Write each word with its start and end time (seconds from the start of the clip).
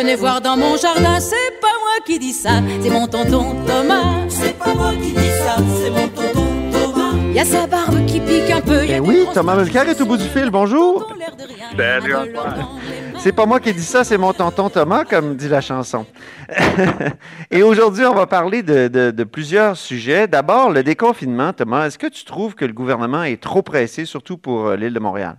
Venez 0.00 0.16
voir 0.16 0.40
dans 0.40 0.56
mon 0.56 0.78
jardin, 0.78 1.20
c'est 1.20 1.60
pas 1.60 1.66
moi 1.78 2.02
qui 2.06 2.18
dis 2.18 2.32
ça, 2.32 2.62
c'est 2.80 2.88
mon 2.88 3.06
tonton 3.06 3.54
Thomas. 3.66 4.26
C'est 4.30 4.58
pas 4.58 4.74
moi 4.74 4.92
qui 4.92 5.12
dis 5.12 5.28
ça, 5.44 5.56
c'est 5.58 5.90
mon 5.90 6.08
tonton 6.08 6.46
Thomas. 6.72 7.32
Y 7.34 7.38
a 7.38 7.44
sa 7.44 7.66
barbe 7.66 8.06
qui 8.06 8.18
pique 8.18 8.50
un 8.50 8.62
peu. 8.62 8.86
Ben 8.86 9.00
oui, 9.00 9.26
Thomas 9.34 9.56
Mulcair 9.56 9.86
est 9.90 10.00
au 10.00 10.06
bout 10.06 10.16
du 10.16 10.24
fil. 10.24 10.48
Bonjour. 10.48 11.06
Salut, 11.76 12.32
mains. 12.32 12.68
C'est 13.18 13.32
pas 13.34 13.44
moi 13.44 13.60
qui 13.60 13.74
dis 13.74 13.82
ça, 13.82 14.02
c'est 14.02 14.16
mon 14.16 14.32
tonton 14.32 14.70
Thomas, 14.70 15.04
comme 15.04 15.36
dit 15.36 15.50
la 15.50 15.60
chanson. 15.60 16.06
Et 17.50 17.62
aujourd'hui, 17.62 18.06
on 18.06 18.14
va 18.14 18.26
parler 18.26 18.62
de, 18.62 18.88
de- 18.88 19.10
de 19.10 19.24
plusieurs 19.24 19.76
sujets. 19.76 20.26
D'abord, 20.26 20.70
le 20.70 20.82
déconfinement. 20.82 21.52
Thomas, 21.52 21.88
est-ce 21.88 21.98
que 21.98 22.06
tu 22.06 22.24
trouves 22.24 22.54
que 22.54 22.64
le 22.64 22.72
gouvernement 22.72 23.24
est 23.24 23.38
trop 23.42 23.60
pressé, 23.60 24.06
surtout 24.06 24.38
pour 24.38 24.68
euh, 24.68 24.76
l'île 24.76 24.94
de 24.94 24.98
Montréal? 25.00 25.36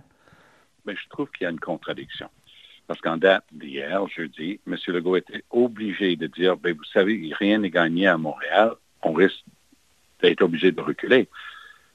Mais 0.86 0.94
je 0.94 1.08
trouve 1.10 1.26
qu'il 1.36 1.46
y 1.46 1.48
a 1.48 1.50
une 1.50 1.58
contradiction. 1.58 2.28
Parce 2.86 3.00
qu'en 3.00 3.16
date 3.16 3.44
d'hier, 3.52 4.06
jeudi, 4.08 4.60
M. 4.66 4.76
Legault 4.88 5.16
était 5.16 5.44
obligé 5.50 6.16
de 6.16 6.26
dire, 6.26 6.56
ben, 6.56 6.74
vous 6.76 6.84
savez, 6.84 7.32
rien 7.38 7.58
n'est 7.58 7.70
gagné 7.70 8.06
à 8.06 8.18
Montréal, 8.18 8.72
on 9.02 9.12
risque 9.12 9.44
d'être 10.20 10.42
obligé 10.42 10.72
de 10.72 10.80
reculer. 10.80 11.28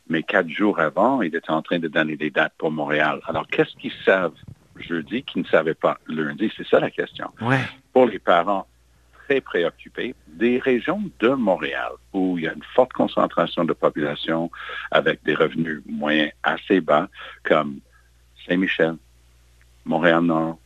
Mais 0.09 0.23
quatre 0.23 0.49
jours 0.49 0.80
avant, 0.80 1.21
il 1.21 1.35
était 1.35 1.52
en 1.52 1.61
train 1.61 1.80
de 1.80 1.88
donner 1.88 2.16
des 2.16 2.30
dates 2.30 2.53
pour 2.58 2.71
Montréal. 2.71 3.20
Alors, 3.25 3.47
qu'est-ce 3.47 3.75
qu'ils 3.75 3.94
savent 4.05 4.34
jeudi 4.77 5.23
qu'ils 5.23 5.41
ne 5.41 5.47
savaient 5.47 5.73
pas 5.73 5.97
lundi? 6.08 6.52
C'est 6.55 6.67
ça 6.67 6.80
la 6.80 6.91
question. 6.91 7.30
Ouais. 7.41 7.59
pour 7.94 8.05
les 8.05 8.19
parents 8.19 8.67
très 9.25 9.41
préoccupés 9.41 10.16
des 10.27 10.59
régions 10.59 11.02
de 11.19 11.30
Montréal 11.30 11.91
où 12.13 12.38
il 12.38 12.45
y 12.45 12.47
a 12.47 12.53
une 12.53 12.63
forte 12.75 12.94
concentration 12.94 13.66
de 13.66 13.73
population 13.73 14.52
avec 14.91 15.23
des 15.23 15.33
revenus 15.33 15.81
moyens 15.88 16.31
assez 16.44 16.80
bas 16.80 17.09
comme 17.44 17.80
Saint-Michel, 18.47 18.95
Montréal-Nord, 19.83 20.59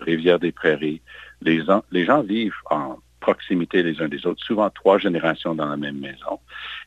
Rivière-des-Prairies. 0.00 1.00
Les, 1.42 1.64
gens- 1.64 1.84
les 1.90 2.04
gens 2.04 2.22
vivent 2.22 2.52
en 2.70 2.98
proximité 3.20 3.82
les 3.82 4.00
uns 4.00 4.08
des 4.08 4.26
autres, 4.26 4.44
souvent 4.44 4.70
trois 4.70 4.98
générations 4.98 5.54
dans 5.54 5.68
la 5.68 5.76
même 5.76 5.98
maison, 5.98 6.38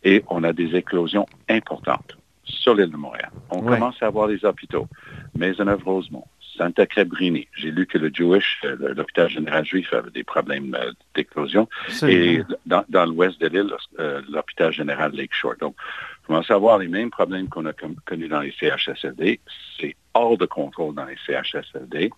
et 0.04 0.24
on 0.30 0.44
a 0.44 0.54
des 0.54 0.76
éclosions 0.76 1.26
importantes 1.50 2.18
sur 2.46 2.74
l'île 2.76 2.92
de 2.92 2.98
Montréal. 2.98 3.30
On 3.52 3.60
Ouais. 3.62 3.74
commence 3.74 4.02
à 4.02 4.08
avoir 4.08 4.28
des 4.28 4.44
hôpitaux. 4.46 4.88
Maisonneuve-Rosemont, 5.36 6.26
Santa 6.58 6.86
Cabrini. 6.86 7.48
J'ai 7.56 7.72
lu 7.72 7.86
que 7.86 7.98
le 7.98 8.10
Jewish, 8.14 8.60
euh, 8.66 8.94
l'hôpital 8.96 9.30
général 9.30 9.66
juif 9.66 9.94
avait 9.94 10.12
des 10.12 10.24
problèmes 10.24 10.76
euh, 10.76 10.92
d'éclosion. 11.16 11.68
Et 12.08 12.42
dans, 12.66 12.84
dans 12.90 13.06
l'ouest 13.06 13.40
de 13.40 13.48
l'île, 13.48 13.72
euh, 14.00 14.22
l'hôpital 14.30 14.72
général 14.74 15.14
Lakeshore. 15.16 15.56
Donc, 15.60 15.76
on 16.24 16.28
commence 16.28 16.52
à 16.52 16.56
avoir 16.56 16.78
les 16.78 16.88
mêmes 16.88 17.10
problèmes 17.10 17.48
qu'on 17.50 17.66
a 17.66 17.74
con- 17.74 17.96
connus 18.06 18.28
dans 18.28 18.42
les 18.42 18.52
CHSLD. 18.60 19.40
C'est 19.80 19.96
hors 20.14 20.38
de 20.38 20.46
contrôle 20.46 20.94
dans 20.96 21.06
les 21.06 21.18
CHSLD. 21.26 22.12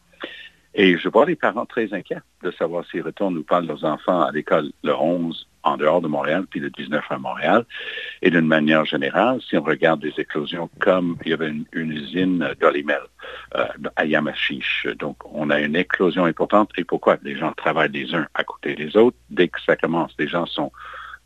Et 0.73 0.97
je 0.97 1.09
vois 1.09 1.25
les 1.25 1.36
parents 1.36 1.66
très 1.66 1.94
inquiets 1.94 2.22
de 2.44 2.52
savoir 2.52 2.86
s'ils 2.86 3.02
retournent 3.02 3.38
ou 3.38 3.44
pas 3.44 3.61
leurs 3.61 3.83
enfants 3.83 4.22
à 4.22 4.31
l'école 4.31 4.72
le 4.83 4.95
11 4.95 5.47
en 5.63 5.78
dehors 5.78 6.02
de 6.02 6.08
Montréal, 6.08 6.45
puis 6.50 6.59
le 6.59 6.69
19 6.69 7.03
à 7.09 7.17
Montréal. 7.17 7.66
Et 8.22 8.31
d'une 8.31 8.47
manière 8.47 8.86
générale, 8.86 9.39
si 9.47 9.58
on 9.58 9.63
regarde 9.63 10.02
des 10.02 10.13
éclosions 10.17 10.69
comme 10.80 11.17
il 11.25 11.31
y 11.31 11.33
avait 11.33 11.50
une, 11.50 11.91
usine 11.91 12.55
d'Olimel 12.59 13.02
euh, 13.55 13.67
à 13.95 14.05
Yamachiche. 14.05 14.88
Donc, 14.97 15.17
on 15.25 15.50
a 15.50 15.59
une 15.59 15.75
éclosion 15.75 16.25
importante. 16.25 16.72
Et 16.78 16.83
pourquoi? 16.83 17.17
Les 17.22 17.35
gens 17.35 17.52
travaillent 17.53 17.91
les 17.91 18.16
uns 18.16 18.28
à 18.33 18.44
côté 18.44 18.75
des 18.75 18.95
autres. 18.97 19.17
Dès 19.30 19.50
que 19.50 19.61
ça 19.61 19.75
commence, 19.75 20.13
les 20.17 20.28
gens 20.28 20.45
sont 20.45 20.72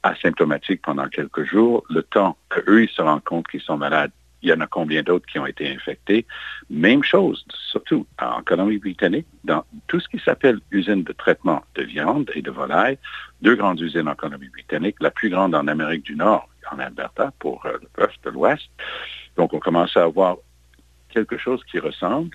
asymptomatiques 0.04 0.82
pendant 0.82 1.08
quelques 1.08 1.46
jours. 1.46 1.84
Le 1.90 2.04
temps 2.04 2.38
qu'eux, 2.50 2.84
ils 2.84 2.90
se 2.90 3.02
rendent 3.02 3.24
compte 3.24 3.48
qu'ils 3.48 3.62
sont 3.62 3.78
malades, 3.78 4.12
il 4.46 4.50
y 4.50 4.54
en 4.54 4.62
a 4.62 4.68
combien 4.68 5.02
d'autres 5.02 5.26
qui 5.26 5.40
ont 5.40 5.48
été 5.48 5.68
infectés? 5.68 6.26
Même 6.70 7.04
chose, 7.04 7.44
surtout 7.72 8.06
en 8.22 8.44
Colombie-Britannique, 8.44 9.26
dans 9.44 9.66
tout 9.88 10.00
ce 10.00 10.08
qui 10.08 10.20
s'appelle 10.20 10.60
usine 10.70 11.04
de 11.04 11.14
traitement 11.14 11.64
de 11.74 11.82
viande 11.82 12.30
et 12.36 12.44
de 12.44 12.52
volaille, 12.52 13.00
deux 13.42 13.56
grandes 13.56 13.82
usines 13.82 14.08
en 14.08 14.14
Colombie-Britannique, 14.14 14.98
la 15.02 15.10
plus 15.10 15.30
grande 15.30 15.56
en 15.56 15.68
Amérique 15.68 16.04
du 16.04 16.16
Nord, 16.16 16.48
en 16.72 16.78
Alberta, 16.78 17.34
pour 17.40 17.66
euh, 17.66 17.74
le 17.82 17.88
peuple 17.88 18.16
de 18.24 18.30
l'Ouest. 18.30 18.70
Donc, 19.36 19.54
on 19.54 19.60
commence 19.60 19.98
à 19.98 20.04
avoir 20.04 20.38
quelque 21.10 21.38
chose 21.40 21.64
qui 21.64 21.80
ressemble 21.80 22.30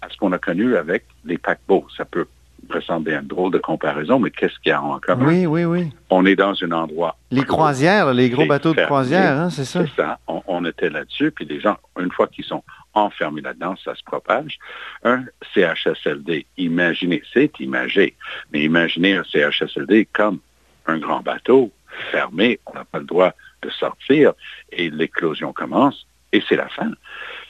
à 0.00 0.08
ce 0.08 0.16
qu'on 0.16 0.32
a 0.32 0.38
connu 0.38 0.76
avec 0.76 1.04
les 1.26 1.36
paquebots. 1.36 1.86
Ça 1.94 2.06
peut 2.06 2.26
ressembler 2.70 3.14
à 3.14 3.20
une 3.20 3.26
drôle 3.26 3.52
de 3.52 3.58
comparaison, 3.58 4.18
mais 4.18 4.30
qu'est-ce 4.30 4.58
qu'il 4.60 4.70
y 4.70 4.72
a 4.72 4.82
en 4.82 4.98
commun? 4.98 5.26
Oui, 5.26 5.46
oui, 5.46 5.64
oui. 5.64 5.90
On 6.10 6.24
est 6.26 6.36
dans 6.36 6.54
un 6.62 6.72
endroit 6.72 7.16
Les 7.30 7.44
croisières, 7.44 8.12
les 8.12 8.30
gros 8.30 8.46
bateaux 8.46 8.74
de 8.74 8.82
croisière, 8.82 9.38
hein, 9.38 9.50
c'est 9.50 9.64
ça? 9.64 9.84
C'est 9.84 10.02
ça. 10.02 10.18
On, 10.26 10.42
on 10.46 10.64
était 10.64 10.90
là-dessus, 10.90 11.30
puis 11.30 11.44
les 11.44 11.60
gens, 11.60 11.76
une 11.98 12.10
fois 12.10 12.26
qu'ils 12.26 12.44
sont 12.44 12.62
enfermés 12.94 13.40
là-dedans, 13.40 13.74
ça 13.84 13.94
se 13.94 14.02
propage. 14.02 14.58
Un 15.04 15.24
CHSLD, 15.54 16.46
imaginez, 16.56 17.22
c'est 17.32 17.58
imagé, 17.60 18.16
mais 18.52 18.62
imaginez 18.62 19.14
un 19.14 19.24
CHSLD 19.24 20.08
comme 20.12 20.38
un 20.86 20.98
grand 20.98 21.20
bateau 21.20 21.70
fermé, 22.10 22.58
on 22.66 22.74
n'a 22.74 22.84
pas 22.84 22.98
le 22.98 23.04
droit 23.04 23.32
de 23.62 23.70
sortir, 23.70 24.32
et 24.72 24.90
l'éclosion 24.90 25.52
commence, 25.52 26.06
et 26.32 26.42
c'est 26.48 26.56
la 26.56 26.68
fin. 26.68 26.90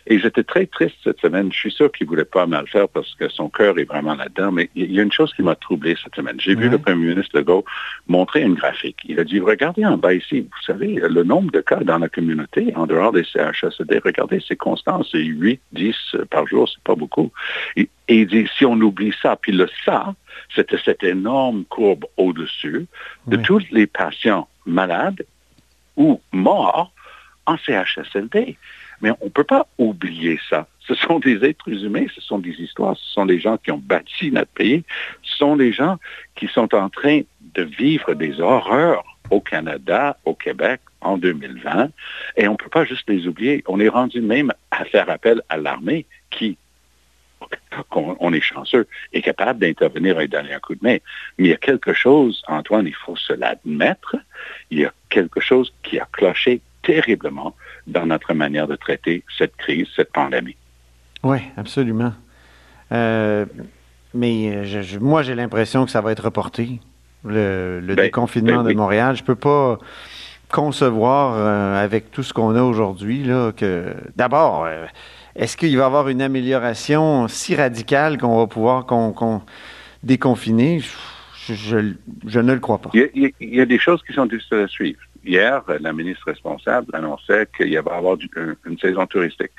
Et 0.06 0.18
j'étais 0.18 0.42
très 0.44 0.66
triste 0.66 0.96
cette 1.04 1.20
semaine. 1.20 1.52
Je 1.52 1.58
suis 1.58 1.70
sûr 1.70 1.90
qu'il 1.92 2.06
voulait 2.06 2.24
pas 2.24 2.46
mal 2.46 2.66
faire 2.66 2.88
parce 2.88 3.14
que 3.14 3.28
son 3.28 3.48
cœur 3.48 3.78
est 3.78 3.84
vraiment 3.84 4.14
là-dedans. 4.14 4.50
Mais 4.52 4.70
il 4.74 4.92
y 4.92 4.98
a 4.98 5.02
une 5.02 5.12
chose 5.12 5.32
qui 5.34 5.42
m'a 5.42 5.54
troublé 5.54 5.96
cette 6.02 6.14
semaine. 6.14 6.40
J'ai 6.40 6.54
vu 6.54 6.68
le 6.68 6.78
premier 6.78 7.06
ministre 7.14 7.36
Legault 7.38 7.64
montrer 8.08 8.42
une 8.42 8.54
graphique. 8.54 8.98
Il 9.04 9.20
a 9.20 9.24
dit, 9.24 9.40
regardez 9.40 9.84
en 9.84 9.96
bas 9.98 10.14
ici, 10.14 10.40
vous 10.40 10.62
savez, 10.66 10.94
le 10.94 11.22
nombre 11.22 11.50
de 11.52 11.60
cas 11.60 11.80
dans 11.80 11.98
la 11.98 12.08
communauté, 12.08 12.72
en 12.76 12.86
dehors 12.86 13.12
des 13.12 13.24
CHSLD, 13.24 14.00
regardez, 14.04 14.42
c'est 14.46 14.56
constant, 14.56 15.02
c'est 15.04 15.22
8, 15.22 15.60
10 15.72 15.94
par 16.30 16.46
jour, 16.46 16.68
c'est 16.68 16.82
pas 16.82 16.94
beaucoup. 16.94 17.30
Et, 17.76 17.88
et 18.08 18.20
il 18.22 18.26
dit, 18.26 18.48
si 18.56 18.64
on 18.64 18.74
oublie 18.80 19.14
ça, 19.22 19.36
puis 19.36 19.52
le 19.52 19.68
ça, 19.84 20.14
c'était 20.54 20.78
cette 20.84 21.04
énorme 21.04 21.64
courbe 21.64 22.06
au-dessus 22.16 22.86
de 23.26 23.36
Oui. 23.36 23.42
tous 23.42 23.62
les 23.70 23.86
patients 23.86 24.48
malades 24.66 25.24
ou 25.96 26.20
morts 26.32 26.92
en 27.46 27.56
CHSLD. 27.56 28.56
Mais 29.02 29.10
on 29.20 29.26
ne 29.26 29.30
peut 29.30 29.44
pas 29.44 29.66
oublier 29.78 30.38
ça. 30.48 30.66
Ce 30.80 30.94
sont 30.94 31.20
des 31.20 31.42
êtres 31.44 31.68
humains, 31.68 32.06
ce 32.14 32.20
sont 32.20 32.38
des 32.38 32.50
histoires, 32.60 32.96
ce 32.96 33.06
sont 33.14 33.24
des 33.26 33.40
gens 33.40 33.56
qui 33.56 33.70
ont 33.70 33.78
bâti 33.78 34.30
notre 34.30 34.50
pays, 34.50 34.84
ce 35.22 35.36
sont 35.38 35.56
des 35.56 35.72
gens 35.72 35.98
qui 36.34 36.48
sont 36.48 36.74
en 36.74 36.88
train 36.90 37.22
de 37.54 37.62
vivre 37.62 38.12
des 38.14 38.40
horreurs 38.40 39.04
au 39.30 39.40
Canada, 39.40 40.18
au 40.24 40.34
Québec, 40.34 40.80
en 41.00 41.16
2020, 41.16 41.90
et 42.36 42.48
on 42.48 42.52
ne 42.52 42.56
peut 42.56 42.68
pas 42.68 42.84
juste 42.84 43.08
les 43.08 43.26
oublier. 43.26 43.62
On 43.68 43.80
est 43.80 43.88
rendu 43.88 44.20
même 44.20 44.52
à 44.70 44.84
faire 44.84 45.08
appel 45.08 45.40
à 45.48 45.56
l'armée 45.56 46.04
qui, 46.30 46.58
qu'on- 47.88 48.16
on 48.20 48.32
est 48.32 48.40
chanceux, 48.40 48.86
est 49.12 49.22
capable 49.22 49.60
d'intervenir 49.60 50.20
et 50.20 50.28
donner 50.28 50.52
un 50.52 50.58
coup 50.60 50.74
de 50.74 50.80
main. 50.82 50.98
Mais 51.38 51.44
il 51.44 51.46
y 51.46 51.52
a 51.52 51.56
quelque 51.56 51.92
chose, 51.94 52.42
Antoine, 52.48 52.86
il 52.86 52.94
faut 52.94 53.16
se 53.16 53.32
l'admettre, 53.32 54.16
il 54.70 54.80
y 54.80 54.84
a 54.84 54.92
quelque 55.08 55.40
chose 55.40 55.72
qui 55.82 55.98
a 55.98 56.06
cloché 56.12 56.60
terriblement 56.82 57.54
dans 57.86 58.06
notre 58.06 58.34
manière 58.34 58.66
de 58.68 58.76
traiter 58.76 59.22
cette 59.38 59.56
crise, 59.56 59.86
cette 59.96 60.12
pandémie. 60.12 60.56
Oui, 61.22 61.38
absolument. 61.56 62.12
Euh, 62.92 63.44
mais 64.14 64.64
je- 64.64 64.82
je- 64.82 64.98
moi, 64.98 65.22
j'ai 65.22 65.34
l'impression 65.34 65.84
que 65.84 65.90
ça 65.90 66.00
va 66.00 66.12
être 66.12 66.24
reporté, 66.24 66.80
le, 67.24 67.80
le 67.80 67.94
Ben, 67.94 68.04
déconfinement 68.06 68.62
ben 68.64 68.70
de. 68.70 68.74
Montréal. 68.76 69.14
Je 69.16 69.22
peux 69.22 69.34
pas 69.34 69.78
concevoir, 70.50 71.34
euh, 71.36 71.82
avec 71.84 72.10
tout 72.10 72.22
ce 72.22 72.32
qu'on 72.32 72.54
a 72.56 72.62
aujourd'hui, 72.62 73.22
là, 73.22 73.52
que 73.52 73.94
d'abord, 74.16 74.64
euh, 74.64 74.86
est-ce 75.36 75.56
qu'il 75.56 75.76
va 75.76 75.82
y 75.84 75.86
avoir 75.86 76.08
une 76.08 76.22
amélioration 76.22 77.28
si 77.28 77.54
radicale 77.54 78.18
qu'on 78.18 78.38
va 78.38 78.46
pouvoir 78.46 78.86
qu'on 78.86 79.12
qu'on 79.12 79.42
déconfiner? 80.02 80.82
Je, 81.48 81.76
ne 82.40 82.52
le 82.52 82.58
crois 82.60 82.78
pas. 82.78 82.90
Il 82.94 83.00
y, 83.00 83.04
a, 83.04 83.06
il 83.14 83.22
y 83.22 83.26
a- 83.26 83.30
il 83.40 83.54
y 83.56 83.60
a 83.60 83.66
des 83.66 83.78
choses 83.78 84.02
qui 84.06 84.12
sont 84.12 84.26
difficiles 84.26 84.58
à 84.58 84.68
suivre. 84.68 85.00
Hier, 85.24 85.62
la 85.80 85.92
ministre 85.92 86.24
responsable 86.26 86.94
annonçait 86.94 87.46
qu'il 87.56 87.68
y 87.68 87.76
va 87.76 87.94
avoir 87.96 88.16
du- 88.16 88.30
une 88.64 88.78
saison 88.78 89.06
touristique. 89.06 89.50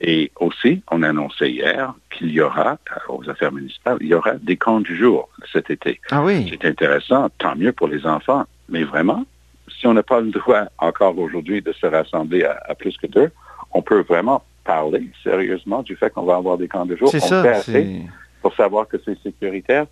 Et 0.00 0.32
aussi, 0.40 0.82
on 0.90 1.02
annonçait 1.02 1.50
hier 1.50 1.94
qu'il 2.10 2.30
y 2.32 2.40
aura, 2.40 2.72
euh, 2.72 3.12
aux 3.14 3.28
affaires 3.30 3.52
municipales, 3.52 3.98
il 4.00 4.08
y 4.08 4.14
aura 4.14 4.34
des 4.34 4.56
camps 4.56 4.80
du 4.80 4.96
jour 4.96 5.28
cet 5.52 5.70
été. 5.70 6.00
Ah 6.10 6.22
oui, 6.24 6.48
C'est 6.50 6.66
intéressant, 6.68 7.28
tant 7.38 7.54
mieux 7.54 7.72
pour 7.72 7.88
les 7.88 8.04
enfants. 8.06 8.44
Mais 8.68 8.82
vraiment, 8.84 9.24
si 9.68 9.86
on 9.86 9.94
n'a 9.94 10.02
pas 10.02 10.20
le 10.20 10.30
droit 10.30 10.64
encore 10.78 11.16
aujourd'hui 11.18 11.62
de 11.62 11.72
se 11.72 11.86
rassembler 11.86 12.42
à, 12.44 12.58
à 12.68 12.74
plus 12.74 12.96
que 12.96 13.06
deux, 13.06 13.30
on 13.72 13.82
peut 13.82 14.00
vraiment 14.02 14.42
parler 14.64 15.08
sérieusement 15.22 15.82
du 15.82 15.94
fait 15.94 16.10
qu'on 16.10 16.24
va 16.24 16.36
avoir 16.36 16.56
des 16.58 16.68
camps 16.68 16.86
de 16.86 16.96
jour. 16.96 17.08
c'est 17.10 17.22
on 17.22 17.26
ça. 17.26 17.42
fait 17.42 17.48
assez 17.50 18.02
pour 18.40 18.54
savoir 18.56 18.88
que 18.88 18.96
c'est 19.04 19.16
sécuritaire. 19.22 19.86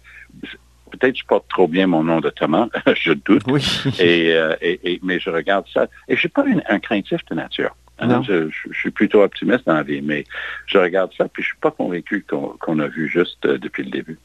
Peut-être 0.91 1.17
je 1.17 1.25
porte 1.25 1.47
trop 1.49 1.69
bien 1.69 1.87
mon 1.87 2.03
nom 2.05 2.21
de 2.21 2.31
Thomas, 2.31 2.69
je 3.01 3.13
doute. 3.13 3.43
Oui. 3.47 3.63
Et, 3.99 4.33
euh, 4.35 4.55
et- 4.61 4.81
et- 4.93 5.01
mais 5.03 5.19
je 5.21 5.31
regarde 5.31 5.65
ça. 5.73 5.87
Et 6.09 6.15
je 6.15 6.21
suis 6.21 6.29
pas 6.29 6.45
un, 6.45 6.61
un 6.75 6.79
craintif 6.79 7.21
de 7.31 7.35
nature. 7.35 7.75
hein. 8.01 8.23
Je, 8.27 8.49
suis 8.73 8.91
plutôt 8.91 9.23
optimiste 9.23 9.67
dans 9.67 9.75
la 9.75 9.83
vie, 9.83 10.01
mais 10.03 10.25
je 10.67 10.79
regarde 10.79 11.11
ça, 11.17 11.29
puis 11.29 11.43
je 11.43 11.49
suis 11.49 11.59
pas 11.61 11.71
convaincu 11.71 12.25
qu'on 12.61 12.79
a 12.79 12.87
vu 12.89 13.09
juste 13.09 13.45
euh, 13.47 13.59
depuis 13.59 13.85
le 13.85 13.91
début. 13.91 14.19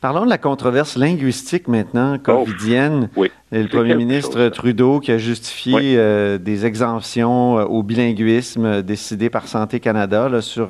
Parlons 0.00 0.24
de 0.24 0.30
la 0.30 0.38
controverse 0.38 0.96
linguistique 0.96 1.66
maintenant, 1.66 2.18
covidienne. 2.18 3.10
Oui. 3.16 3.32
Le 3.50 3.66
premier 3.66 3.96
ministre 3.96 4.34
chose, 4.38 4.44
ça. 4.44 4.50
Trudeau 4.50 5.00
qui 5.00 5.10
a 5.10 5.18
justifié 5.18 5.74
Oui. 5.74 5.94
euh, 5.96 6.38
des 6.38 6.66
exemptions 6.66 7.54
au 7.54 7.82
bilinguisme 7.82 8.82
décidées 8.82 9.28
par 9.28 9.48
Santé 9.48 9.80
Canada 9.80 10.28
là, 10.28 10.40
sur 10.40 10.68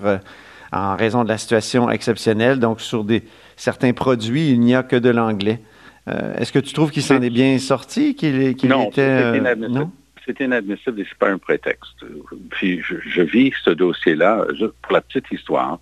en 0.72 0.96
raison 0.96 1.24
de 1.24 1.28
la 1.28 1.38
situation 1.38 1.90
exceptionnelle. 1.90 2.58
Donc, 2.58 2.80
sur 2.80 3.04
des, 3.04 3.22
certains 3.56 3.92
produits, 3.92 4.50
il 4.50 4.60
n'y 4.60 4.74
a 4.74 4.82
que 4.82 4.96
de 4.96 5.10
l'anglais. 5.10 5.60
Euh, 6.08 6.36
est-ce 6.36 6.52
que 6.52 6.58
tu 6.58 6.72
trouves 6.72 6.90
qu'il 6.90 7.02
s'en 7.02 7.20
est 7.20 7.30
bien 7.30 7.58
sorti, 7.58 8.14
qu'il 8.14 8.56
qu 8.56 8.66
non, 8.66 8.88
était... 8.88 9.02
Euh, 9.02 9.54
non, 9.56 9.90
c'est 10.24 10.40
inadmissible 10.40 11.00
et 11.00 11.06
c'est 11.08 11.18
pas 11.18 11.30
un 11.30 11.38
prétexte. 11.38 12.04
Puis 12.50 12.80
je, 12.82 12.96
je 13.06 13.22
vis 13.22 13.52
ce 13.64 13.70
dossier-là, 13.70 14.46
pour 14.82 14.92
la 14.92 15.00
petite 15.00 15.30
histoire, 15.30 15.80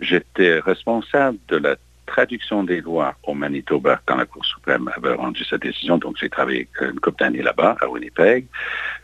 j'étais 0.00 0.58
responsable 0.58 1.38
de 1.48 1.56
la 1.56 1.76
traduction 2.06 2.64
des 2.64 2.80
lois 2.80 3.14
au 3.22 3.34
Manitoba 3.34 4.00
quand 4.04 4.16
la 4.16 4.26
Cour 4.26 4.44
suprême 4.44 4.90
avait 4.94 5.14
rendu 5.14 5.44
sa 5.44 5.56
décision. 5.56 5.96
Donc, 5.98 6.16
j'ai 6.20 6.28
travaillé 6.28 6.68
une 6.80 7.00
couple 7.00 7.20
d'années 7.20 7.42
là-bas, 7.42 7.76
à 7.80 7.88
Winnipeg. 7.88 8.46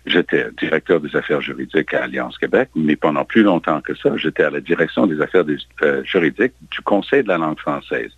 J'étais 0.09 0.47
directeur 0.59 1.01
des 1.01 1.15
affaires 1.15 1.43
juridiques 1.43 1.93
à 1.93 2.05
Alliance 2.05 2.39
Québec, 2.39 2.71
mais 2.75 2.97
pendant 2.97 3.25
plus 3.27 3.43
longtemps 3.43 3.81
que 3.83 3.95
ça, 3.95 4.17
j'étais 4.17 4.43
à 4.43 4.51
la 4.51 4.61
direction 4.61 5.07
des 5.07 5.21
affaires 5.21 5.45
des, 5.45 5.59
euh, 5.83 6.03
juridiques 6.03 6.55
du 6.71 6.81
Conseil 6.81 7.23
de 7.23 7.29
la 7.29 7.37
langue 7.37 7.59
française. 7.59 8.11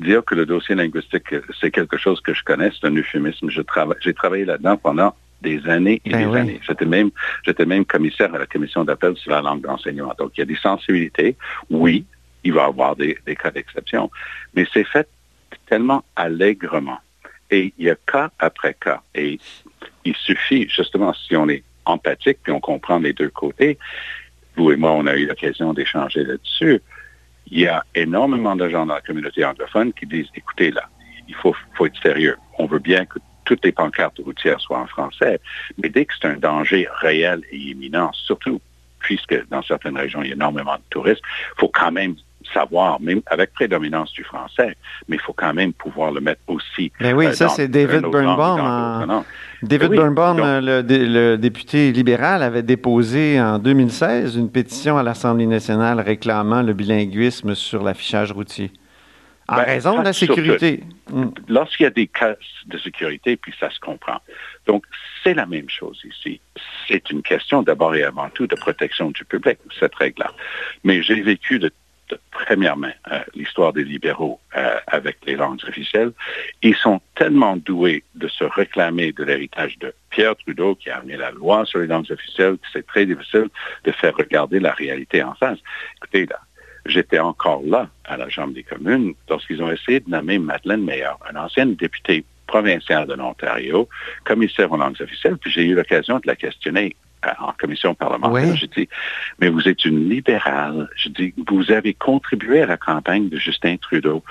Dire 0.00 0.24
que 0.24 0.34
le 0.34 0.46
dossier 0.46 0.74
linguistique, 0.74 1.34
c'est 1.60 1.70
quelque 1.70 1.98
chose 1.98 2.20
que 2.22 2.32
je 2.32 2.42
connais, 2.44 2.70
c'est 2.70 2.86
un 2.86 2.96
euphémisme. 2.96 3.50
J'ai 3.50 3.62
trava 3.62 3.94
travaillé 4.16 4.46
là-dedans 4.46 4.78
pendant 4.78 5.14
des 5.42 5.60
années 5.68 6.00
et 6.06 6.10
ben 6.10 6.18
des 6.20 6.26
oui. 6.26 6.38
années. 6.38 6.60
J'étais 6.66 6.86
même, 6.86 7.10
j'étais 7.44 7.66
même 7.66 7.84
commissaire 7.84 8.34
à 8.34 8.38
la 8.38 8.46
commission 8.46 8.82
d'appel 8.82 9.14
sur 9.16 9.32
la 9.32 9.42
langue 9.42 9.60
d'enseignement. 9.60 10.14
Donc, 10.18 10.32
il 10.36 10.40
y 10.40 10.42
a 10.42 10.46
des 10.46 10.56
sensibilités. 10.56 11.36
Oui, 11.68 12.06
il 12.42 12.54
va 12.54 12.62
y 12.62 12.64
avoir 12.64 12.96
des, 12.96 13.18
des 13.26 13.36
cas 13.36 13.50
d'exception. 13.50 14.10
Mais 14.54 14.66
c'est 14.72 14.84
fait 14.84 15.08
tellement 15.66 16.04
allègrement. 16.16 16.98
Et 17.54 17.72
il 17.78 17.84
y 17.84 17.90
a 17.90 17.94
cas 17.94 18.30
après 18.40 18.74
cas. 18.74 19.00
Et 19.14 19.38
il 20.04 20.16
suffit, 20.16 20.68
justement, 20.68 21.14
si 21.14 21.36
on 21.36 21.48
est 21.48 21.62
empathique, 21.84 22.38
puis 22.42 22.52
on 22.52 22.58
comprend 22.58 22.98
les 22.98 23.12
deux 23.12 23.28
côtés, 23.28 23.78
vous 24.56 24.72
et 24.72 24.76
moi, 24.76 24.90
on 24.90 25.06
a 25.06 25.14
eu 25.14 25.26
l'occasion 25.26 25.72
d'échanger 25.72 26.24
là-dessus, 26.24 26.82
il 27.52 27.60
y 27.60 27.68
a 27.68 27.84
énormément 27.94 28.56
de 28.56 28.68
gens 28.68 28.86
dans 28.86 28.94
la 28.94 29.00
communauté 29.00 29.44
anglophone 29.44 29.92
qui 29.92 30.04
disent, 30.04 30.26
écoutez, 30.34 30.72
là, 30.72 30.88
il 31.28 31.34
faut, 31.36 31.54
faut 31.74 31.86
être 31.86 32.02
sérieux. 32.02 32.36
On 32.58 32.66
veut 32.66 32.80
bien 32.80 33.04
que 33.04 33.20
toutes 33.44 33.64
les 33.64 33.70
pancartes 33.70 34.18
routières 34.18 34.60
soient 34.60 34.80
en 34.80 34.88
français, 34.88 35.40
mais 35.78 35.90
dès 35.90 36.06
que 36.06 36.14
c'est 36.20 36.26
un 36.26 36.36
danger 36.36 36.88
réel 37.00 37.42
et 37.52 37.56
imminent, 37.56 38.10
surtout 38.14 38.60
puisque 38.98 39.48
dans 39.48 39.62
certaines 39.62 39.96
régions, 39.96 40.22
il 40.22 40.28
y 40.28 40.32
a 40.32 40.34
énormément 40.34 40.74
de 40.74 40.82
touristes, 40.90 41.22
il 41.56 41.60
faut 41.60 41.68
quand 41.68 41.92
même 41.92 42.16
savoir, 42.52 43.00
même 43.00 43.20
avec 43.26 43.52
prédominance 43.52 44.12
du 44.12 44.24
français, 44.24 44.76
mais 45.08 45.16
il 45.16 45.20
faut 45.20 45.32
quand 45.32 45.54
même 45.54 45.72
pouvoir 45.72 46.12
le 46.12 46.20
mettre 46.20 46.42
aussi. 46.46 46.92
Mais 47.00 47.12
ben 47.12 47.16
oui, 47.16 47.26
euh, 47.26 47.32
ça 47.32 47.48
c'est 47.48 47.68
David 47.68 48.02
Birnbaum. 48.02 48.60
En... 48.60 49.24
David 49.62 49.90
oui, 49.90 49.96
Birnbaum, 49.96 50.36
donc... 50.36 50.46
le, 50.46 50.82
le, 50.82 51.36
député 51.36 51.92
libéral, 51.92 52.42
avait 52.42 52.62
déposé 52.62 53.40
en 53.40 53.58
2016 53.58 54.36
une 54.36 54.50
pétition 54.50 54.98
à 54.98 55.02
l'Assemblée 55.02 55.46
nationale 55.46 56.00
réclamant 56.00 56.62
le 56.62 56.72
bilinguisme 56.72 57.54
sur 57.54 57.82
l'affichage 57.82 58.32
routier. 58.32 58.70
En 59.48 59.56
ben, 59.56 59.64
raison 59.64 59.98
de 59.98 60.04
la 60.04 60.12
sécurité. 60.12 60.82
Mm. 61.10 61.26
Lorsqu'il 61.48 61.84
y 61.84 61.86
a 61.86 61.90
des 61.90 62.06
cas 62.06 62.34
de 62.66 62.78
sécurité, 62.78 63.36
puis 63.36 63.52
ça 63.60 63.70
se 63.70 63.78
comprend. 63.78 64.18
Donc, 64.66 64.84
c'est 65.22 65.34
la 65.34 65.44
même 65.44 65.68
chose 65.68 66.00
ici. 66.04 66.40
C'est 66.88 67.10
une 67.10 67.22
question 67.22 67.62
d'abord 67.62 67.94
et 67.94 68.04
avant 68.04 68.30
tout 68.30 68.46
de 68.46 68.54
protection 68.54 69.10
du 69.10 69.24
public, 69.24 69.58
cette 69.78 69.94
règle-là. 69.94 70.32
Mais 70.82 71.02
j'ai 71.02 71.20
vécu 71.20 71.58
de 71.58 71.70
de 72.10 72.18
première 72.30 72.76
main 72.76 72.92
euh, 73.10 73.20
l'histoire 73.34 73.72
des 73.72 73.84
libéraux 73.84 74.40
euh, 74.56 74.78
avec 74.86 75.18
les 75.26 75.36
langues 75.36 75.60
officielles. 75.66 76.12
Ils 76.62 76.76
sont 76.76 77.00
tellement 77.14 77.56
doués 77.56 78.04
de 78.14 78.28
se 78.28 78.44
réclamer 78.44 79.12
de 79.12 79.24
l'héritage 79.24 79.78
de 79.78 79.94
Pierre 80.10 80.36
Trudeau 80.36 80.74
qui 80.74 80.90
a 80.90 80.98
amené 80.98 81.16
la 81.16 81.30
loi 81.30 81.64
sur 81.64 81.80
les 81.80 81.86
langues 81.86 82.10
officielles 82.10 82.56
que 82.58 82.66
c'est 82.72 82.86
très 82.86 83.06
difficile 83.06 83.48
de 83.84 83.92
faire 83.92 84.14
regarder 84.14 84.60
la 84.60 84.72
réalité 84.72 85.22
en 85.22 85.34
face. 85.34 85.58
Écoutez, 85.96 86.26
là, 86.26 86.40
j'étais 86.86 87.18
encore 87.18 87.62
là 87.64 87.88
à 88.04 88.16
la 88.16 88.28
Chambre 88.28 88.54
des 88.54 88.62
communes 88.62 89.14
lorsqu'ils 89.28 89.62
ont 89.62 89.70
essayé 89.70 90.00
de 90.00 90.10
nommer 90.10 90.38
Madeleine 90.38 90.84
Meilleur, 90.84 91.18
une 91.30 91.38
ancienne 91.38 91.74
députée 91.74 92.24
provinciale 92.46 93.06
de 93.06 93.14
l'Ontario, 93.14 93.88
commissaire 94.24 94.70
aux 94.70 94.76
langues 94.76 95.00
officielles, 95.00 95.38
puis 95.38 95.50
j'ai 95.50 95.64
eu 95.64 95.74
l'occasion 95.74 96.16
de 96.16 96.26
la 96.26 96.36
questionner 96.36 96.94
en 97.40 97.52
commission 97.52 97.94
parlementaire. 97.94 98.50
Oui. 98.50 98.56
J'ai 98.56 98.68
dit, 98.68 98.88
mais 99.40 99.48
vous 99.48 99.68
êtes 99.68 99.84
une 99.84 100.08
libérale. 100.08 100.88
Je 100.96 101.08
dis, 101.08 101.34
vous 101.48 101.70
avez 101.70 101.94
contribué 101.94 102.62
à 102.62 102.66
la 102.66 102.76
campagne 102.76 103.28
de 103.28 103.38
Justin 103.38 103.76
Trudeau. 103.76 104.22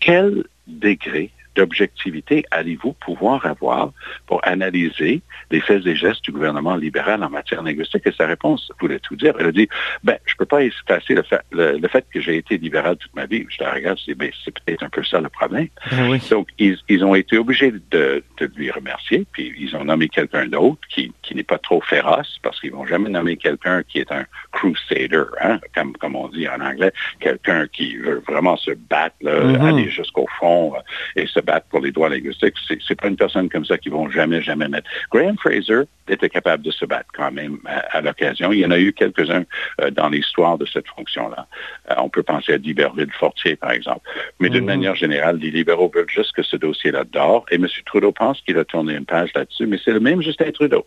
Quel 0.00 0.44
degré 0.66 1.30
d'objectivité 1.58 2.44
allez-vous 2.52 2.92
pouvoir 2.92 3.44
avoir 3.44 3.92
pour 4.26 4.40
analyser 4.46 5.22
les 5.50 5.60
faits 5.60 5.84
et 5.86 5.96
gestes 5.96 6.22
du 6.22 6.30
gouvernement 6.30 6.76
libéral 6.76 7.24
en 7.24 7.30
matière 7.30 7.62
linguistique? 7.62 8.02
Et 8.06 8.12
sa 8.12 8.26
réponse 8.26 8.70
voulait 8.80 9.00
tout 9.00 9.16
dire. 9.16 9.34
Elle 9.40 9.46
a 9.46 9.52
dit, 9.52 9.68
ben, 10.04 10.18
je 10.24 10.34
peux 10.36 10.46
pas 10.46 10.62
effacer 10.62 11.14
le 11.14 11.22
fait, 11.22 11.40
le, 11.50 11.78
le 11.78 11.88
fait 11.88 12.06
que 12.12 12.20
j'ai 12.20 12.36
été 12.36 12.58
libéral 12.58 12.96
toute 12.96 13.14
ma 13.14 13.26
vie. 13.26 13.44
Je 13.48 13.62
la 13.62 13.72
regarde, 13.72 13.98
je 13.98 14.12
dis, 14.12 14.14
ben, 14.14 14.30
c'est 14.44 14.56
peut-être 14.56 14.84
un 14.84 14.88
peu 14.88 15.02
ça 15.02 15.20
le 15.20 15.28
problème. 15.28 15.68
Ben 15.90 16.08
oui. 16.10 16.20
Donc, 16.30 16.48
ils, 16.58 16.78
ils, 16.88 17.04
ont 17.04 17.16
été 17.16 17.36
obligés 17.36 17.72
de, 17.72 18.22
de, 18.38 18.50
lui 18.54 18.70
remercier, 18.70 19.26
puis 19.32 19.52
ils 19.58 19.74
ont 19.74 19.84
nommé 19.84 20.08
quelqu'un 20.08 20.46
d'autre 20.46 20.80
qui, 20.88 21.12
qui 21.28 21.34
n'est 21.34 21.42
pas 21.42 21.58
trop 21.58 21.82
féroce, 21.82 22.38
parce 22.42 22.58
qu'ils 22.58 22.72
vont 22.72 22.86
jamais 22.86 23.10
nommer 23.10 23.36
quelqu'un 23.36 23.82
qui 23.82 23.98
est 23.98 24.10
un 24.10 24.24
crusader, 24.50 25.24
hein, 25.42 25.60
comme, 25.74 25.92
comme 25.98 26.16
on 26.16 26.28
dit 26.28 26.48
en 26.48 26.58
anglais, 26.60 26.90
quelqu'un 27.20 27.66
qui 27.66 27.98
veut 27.98 28.22
vraiment 28.26 28.56
se 28.56 28.70
battre, 28.70 29.16
là, 29.20 29.34
mm 29.34 29.56
-hmm. 29.56 29.68
aller 29.68 29.88
jusqu'au 29.90 30.26
fond 30.38 30.72
et 31.16 31.26
se 31.26 31.40
battre 31.40 31.66
pour 31.70 31.80
les 31.84 31.92
droits 31.96 32.08
linguistiques. 32.08 32.56
C'est, 32.66 32.98
pas 33.00 33.08
une 33.08 33.20
personne 33.24 33.48
comme 33.52 33.66
ça 33.70 33.76
qui 33.82 33.90
vont 33.90 34.08
jamais, 34.18 34.40
jamais 34.50 34.68
mettre. 34.74 34.88
Graham 35.12 35.36
Fraser 35.42 35.82
était 36.16 36.30
capable 36.38 36.62
de 36.68 36.72
se 36.80 36.84
battre 36.92 37.10
quand 37.18 37.32
même 37.40 37.56
à, 37.66 37.78
à 37.96 38.00
l'occasion. 38.06 38.46
Il 38.54 38.60
y 38.64 38.66
en 38.70 38.74
a 38.78 38.80
eu 38.86 38.90
quelques-uns 39.02 39.44
euh, 39.82 39.90
dans 39.98 40.08
l'histoire 40.14 40.56
de 40.62 40.66
cette 40.72 40.88
fonction-là. 40.96 41.42
Euh, 41.90 42.06
on 42.06 42.08
peut 42.16 42.26
penser 42.32 42.50
à 42.56 42.58
D'Iberville-Fortier, 42.64 43.54
par 43.64 43.72
exemple. 43.78 44.04
Mais 44.40 44.48
d'une 44.52 44.68
mmh. 44.68 44.74
manière 44.74 44.96
générale, 45.04 45.36
les 45.44 45.52
libéraux 45.58 45.90
veulent 45.94 46.14
juste 46.20 46.32
que 46.36 46.44
ce 46.52 46.56
dossier-là 46.66 47.02
dort. 47.18 47.42
Et 47.50 47.56
M. 47.56 47.66
Trudeau 47.90 48.12
pense 48.22 48.36
qu'il 48.44 48.58
a 48.64 48.64
tourné 48.72 48.92
une 49.00 49.08
page 49.14 49.30
là-dessus, 49.38 49.66
mais 49.70 49.78
c'est 49.84 49.96
le 49.98 50.04
même 50.08 50.20
Justin 50.28 50.50
Trudeau 50.60 50.84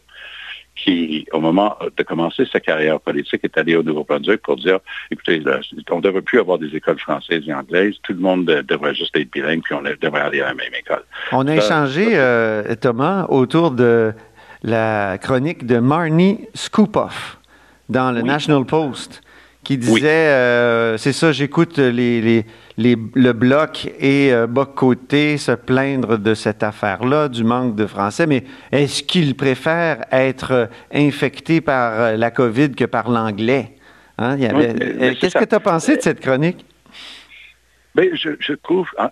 qui, 0.76 1.28
au 1.32 1.40
moment 1.40 1.78
de 1.96 2.04
commencer 2.04 2.46
sa 2.52 2.60
carrière 2.60 3.00
politique, 3.00 3.42
est 3.44 3.58
allé 3.58 3.76
au 3.76 3.84
Nouveau-Brunswick 3.84 4.42
pour 4.42 4.56
dire, 4.56 4.80
écoutez, 5.12 5.40
là, 5.40 5.60
on 5.92 5.98
ne 5.98 6.02
devrait 6.02 6.22
plus 6.22 6.40
avoir 6.40 6.58
des 6.58 6.76
écoles 6.76 7.00
françaises 7.00 7.44
et 7.48 7.54
anglaises, 7.54 7.96
tout 8.04 8.14
le 8.14 8.20
monde 8.20 8.46
devrait 8.46 8.96
juste 8.96 9.16
être 9.16 9.30
bilingue, 9.32 9.62
puis 9.64 9.76
on 9.76 9.82
devrait 9.82 10.22
aller 10.22 10.42
à 10.42 10.48
la 10.48 10.54
même 10.54 10.74
école. 10.74 11.04
On 11.32 11.48
a 11.48 11.60
ça, 11.60 11.66
échangé, 11.66 12.08
euh, 12.14 12.76
Thomas, 12.76 13.26
autour 13.30 13.72
de 13.72 14.14
la 14.64 15.18
chronique 15.18 15.66
de 15.66 15.78
Marnie 15.78 16.48
Scoopoff 16.54 17.38
dans 17.90 18.12
le 18.12 18.22
oui. 18.22 18.28
National 18.28 18.66
Post 18.66 19.22
qui 19.64 19.78
disait, 19.78 19.94
oui. 19.94 20.02
euh, 20.04 20.98
c'est 20.98 21.14
ça, 21.14 21.32
j'écoute 21.32 21.78
les, 21.78 22.22
les, 22.22 22.46
les, 22.78 22.98
le 23.14 23.32
bloc 23.34 23.92
et 24.00 24.34
euh, 24.34 24.48
Boc-Côté 24.48 25.38
se 25.38 25.52
plaindre 25.52 26.18
de 26.18 26.34
cette 26.34 26.64
affaire-là, 26.64 27.30
du 27.30 27.44
manque 27.44 27.76
de 27.76 27.86
français, 27.86 28.26
mais 28.26 28.44
est-ce 28.72 29.04
qu'ils 29.04 29.36
préfèrent 29.36 30.06
être 30.12 30.70
infectés 30.92 31.62
par 31.62 32.00
euh, 32.00 32.18
la 32.18 32.32
COVID 32.32 32.72
que 32.72 32.86
par 32.86 33.10
l'anglais? 33.10 33.76
Hein, 34.18 34.38
oui, 34.38 35.16
Qu'est-ce 35.20 35.38
que 35.38 35.46
tu 35.46 35.56
as 35.56 35.60
pensé 35.60 35.98
de 35.98 36.02
cette 36.02 36.20
chronique? 36.20 36.66
Bien, 37.96 38.10
je, 38.14 38.30
je, 38.40 38.54
trouve 38.54 38.88
hein, 38.98 39.12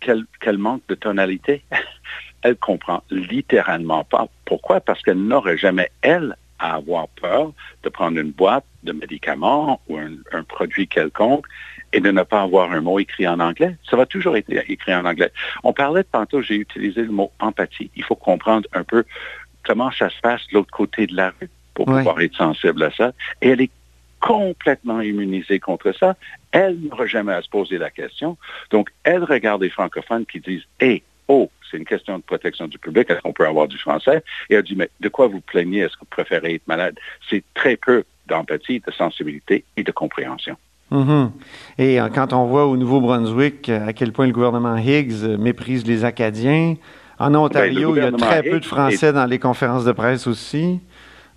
qu'elle 0.00 0.24
qu 0.40 0.52
manque 0.52 0.82
de 0.88 0.94
tonalité. 0.94 1.64
elle 2.42 2.56
comprend 2.56 3.02
littéralement 3.10 4.04
pas. 4.04 4.26
Pourquoi? 4.44 4.80
Parce 4.80 5.02
qu'elle 5.02 5.22
n'aurait 5.22 5.58
jamais, 5.58 5.90
elle, 6.02 6.36
à 6.62 6.76
avoir 6.76 7.08
peur 7.08 7.52
de 7.82 7.88
prendre 7.88 8.18
une 8.18 8.30
boîte 8.30 8.64
de 8.84 8.92
médicaments 8.92 9.80
ou 9.88 9.98
un, 9.98 10.12
un, 10.32 10.44
produit 10.44 10.86
quelconque 10.86 11.46
et 11.92 12.00
de 12.00 12.10
ne 12.10 12.22
pas 12.22 12.40
avoir 12.40 12.72
un 12.72 12.80
mot 12.80 12.98
écrit 12.98 13.26
en 13.28 13.40
anglais. 13.40 13.76
Ça 13.88 13.96
va 13.96 14.06
toujours 14.06 14.36
être 14.36 14.50
écrit 14.68 14.94
en 14.94 15.04
anglais. 15.04 15.32
On 15.64 15.72
parlait 15.72 16.02
de 16.02 16.08
tantôt, 16.10 16.40
j'ai 16.40 16.54
utilisé 16.54 17.02
le 17.02 17.10
mot 17.10 17.32
empathie. 17.40 17.90
Il 17.96 18.04
faut 18.04 18.14
comprendre 18.14 18.68
un 18.72 18.84
peu 18.84 19.04
comment 19.64 19.90
ça 19.90 20.08
se 20.08 20.20
passe 20.20 20.46
de 20.48 20.54
l'autre 20.54 20.70
côté 20.70 21.06
de 21.06 21.16
la 21.16 21.32
rue 21.40 21.50
pour 21.74 21.86
pouvoir 21.86 22.20
être 22.20 22.36
sensible 22.36 22.82
à 22.84 22.90
ça. 22.92 23.12
Et 23.40 23.48
elle 23.50 23.60
est 23.60 23.70
complètement 24.20 25.00
immunisée 25.00 25.58
contre 25.58 25.92
ça. 25.92 26.16
Elle 26.52 26.78
n'aura 26.78 27.06
jamais 27.06 27.32
à 27.32 27.42
se 27.42 27.48
poser 27.48 27.76
la 27.76 27.90
question. 27.90 28.38
Donc, 28.70 28.90
elle 29.02 29.24
regarde 29.24 29.62
les 29.62 29.70
francophones 29.70 30.26
qui 30.26 30.38
disent, 30.38 30.64
hé, 30.80 30.86
hey, 30.86 31.02
oh, 31.28 31.50
c'est 31.70 31.76
une 31.78 31.84
question 31.84 32.18
de 32.18 32.22
protection 32.22 32.68
du 32.68 32.78
public, 32.78 33.08
est-ce 33.10 33.20
qu'on 33.20 33.32
peut 33.32 33.46
avoir 33.46 33.68
du 33.68 33.78
français? 33.78 34.22
Et 34.50 34.54
elle 34.54 34.62
dit, 34.62 34.76
mais 34.76 34.90
de 35.00 35.08
quoi 35.08 35.26
vous 35.26 35.40
plaignez? 35.40 35.80
Est-ce 35.80 35.94
que 35.94 36.00
vous 36.00 36.06
préférez 36.06 36.54
être 36.54 36.66
malade? 36.66 36.98
C'est 37.28 37.42
très 37.54 37.76
peu 37.76 38.04
d'empathie, 38.26 38.80
de 38.86 38.92
sensibilité 38.92 39.64
et 39.76 39.82
de 39.82 39.92
compréhension. 39.92 40.56
Mm 40.90 41.04
-hmm. 41.04 41.30
Et 41.78 42.00
euh, 42.00 42.08
quand 42.16 42.32
on 42.32 42.44
voit 42.46 42.66
au 42.66 42.76
Nouveau-Brunswick 42.76 43.68
euh, 43.68 43.88
à 43.88 43.92
quel 43.94 44.12
point 44.12 44.26
le 44.26 44.32
gouvernement 44.32 44.76
Higgs 44.76 45.24
euh, 45.24 45.38
méprise 45.38 45.86
les 45.86 46.04
Acadiens, 46.04 46.76
en 47.18 47.34
Ontario, 47.34 47.92
ben, 47.92 47.96
il 47.96 48.04
y 48.04 48.06
a 48.06 48.12
très 48.12 48.40
Higgs 48.40 48.50
peu 48.52 48.60
de 48.60 48.66
Français 48.66 49.08
est... 49.08 49.12
dans 49.12 49.26
les 49.26 49.38
conférences 49.38 49.86
de 49.90 49.92
presse 49.92 50.26
aussi. 50.26 50.80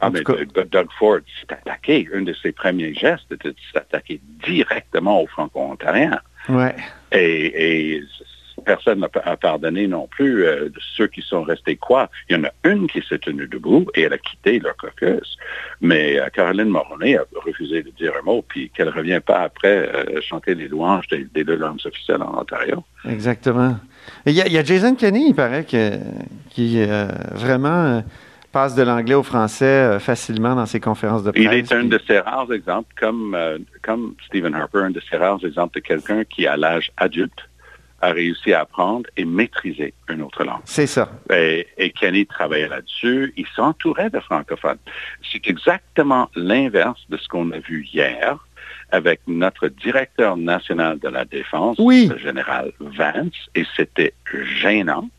Ah, 0.02 0.10
mais 0.10 0.24
cas... 0.24 0.34
Doug 0.76 0.90
Ford 1.00 1.24
s'est 1.36 1.54
attaqué. 1.54 1.96
Un 2.14 2.24
de 2.24 2.34
ses 2.42 2.52
premiers 2.52 2.94
gestes 2.94 3.32
était 3.32 3.54
de 3.60 3.64
s'attaquer 3.72 4.20
directement 4.46 5.22
aux 5.22 5.28
Franco-Ontariens. 5.28 6.20
Ouais. 6.50 6.76
Et, 7.12 7.46
et 7.66 8.04
personne 8.66 9.00
n'a 9.00 9.10
pardonné 9.38 9.88
non 9.88 10.08
plus 10.08 10.46
euh, 10.46 10.70
ceux 10.98 11.08
qui 11.08 11.22
sont 11.22 11.44
restés 11.44 11.78
quoi. 11.78 12.10
Il 12.30 12.36
y 12.36 12.40
en 12.40 12.44
a 12.44 12.52
une 12.64 12.88
qui 12.88 13.02
s'est 13.08 13.20
tenue 13.20 13.48
debout 13.48 13.86
et 13.96 14.02
elle 14.02 14.14
a 14.14 14.18
quitté 14.18 14.60
leur 14.60 14.76
caucus. 14.76 15.38
Mais 15.82 16.20
euh, 16.20 16.28
Caroline 16.34 16.70
Moroney 16.70 17.18
a 17.18 17.24
refusé 17.46 17.84
de 17.84 17.92
dire 17.92 18.14
un 18.20 18.26
mot, 18.26 18.44
puis 18.48 18.70
qu'elle 18.72 18.88
ne 18.88 18.92
revient 18.92 19.22
pas 19.26 19.42
après 19.42 19.90
euh, 19.94 20.22
chanter 20.22 20.56
les 20.56 20.68
louanges 20.68 21.08
des, 21.08 21.44
deux 21.44 21.56
langues 21.56 21.80
officielles 21.86 22.22
en 22.22 22.42
Ontario. 22.42 22.84
Exactement. 23.08 23.78
Il 24.26 24.34
y, 24.34 24.58
a 24.58 24.64
Jason 24.64 24.96
Kenney, 24.96 25.30
il 25.30 25.36
paraît, 25.36 25.64
que, 25.64 25.94
qui 26.50 26.84
vraiment 27.32 28.04
passe 28.52 28.76
de 28.76 28.84
l'anglais 28.84 29.16
au 29.16 29.24
français 29.24 30.00
facilement 30.00 30.56
dans 30.56 30.68
ses 30.68 30.80
conférences 30.80 31.24
de 31.24 31.32
presse. 31.32 31.44
Il 31.44 31.54
est 31.54 31.72
un 31.72 31.86
de 31.86 32.00
ces 32.06 32.20
rares 32.20 32.52
exemples, 32.54 32.94
comme, 33.00 33.36
comme 33.82 34.14
Stephen 34.28 34.54
Harper, 34.54 34.80
un 34.80 34.92
de 34.92 35.02
ces 35.10 35.18
rares 35.18 35.44
exemples 35.44 35.76
de 35.76 35.80
quelqu'un 35.80 36.24
qui, 36.24 36.46
à 36.46 36.56
l'âge 36.56 36.92
adulte, 36.98 37.48
a 38.02 38.12
réussi 38.12 38.54
à 38.54 38.62
apprendre 38.62 39.10
et 39.18 39.26
maîtriser 39.26 39.94
une 40.10 40.22
autre 40.22 40.44
langue. 40.44 40.62
C'est 40.66 40.88
ça. 40.88 41.10
Et, 41.32 41.66
Kenny 42.00 42.26
travaillait 42.26 42.68
là-dessus. 42.68 43.34
Il 43.38 43.48
s'entourait 43.56 44.10
de 44.10 44.20
francophones. 44.20 44.78
C'est 45.32 45.48
exactement 45.48 46.30
l'inverse 46.36 47.02
de 47.10 47.18
ce 47.18 47.28
qu'on 47.28 47.52
a 47.52 47.60
vu 47.60 47.88
hier 47.92 48.38
avec 48.92 49.22
notre 49.28 49.68
directeur 49.68 50.38
national 50.38 51.00
de 51.00 51.10
la 51.10 51.26
défense, 51.26 51.78
le 51.80 52.18
général 52.18 52.72
Vance, 52.80 53.34
et 53.56 53.66
c'était 53.76 54.14
gênant. 54.62 55.10